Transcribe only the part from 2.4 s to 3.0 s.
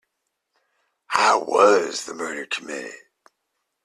committed?